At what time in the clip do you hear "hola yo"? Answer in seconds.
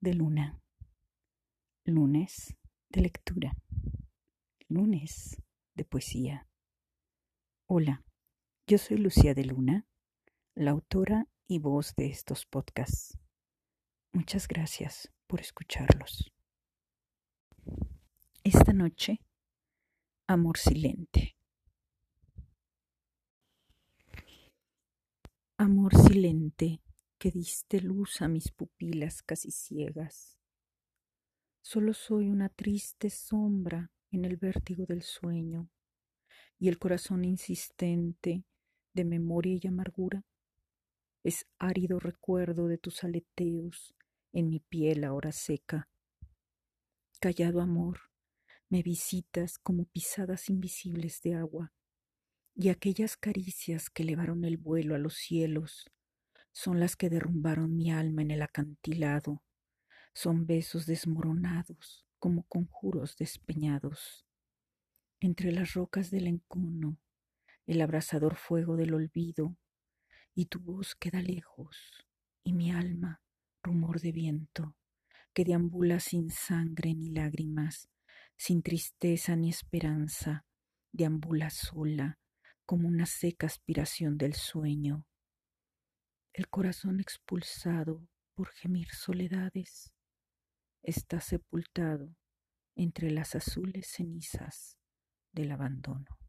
7.66-8.78